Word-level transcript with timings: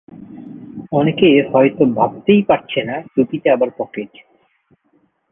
অনেকে 0.91 1.29
হয়তো 1.51 1.83
ভাবতেই 1.95 2.41
পারছেন 2.41 2.85
না, 2.85 2.97
টুপিতে 3.15 3.47
আবার 3.49 3.69
পকেট। 3.77 4.11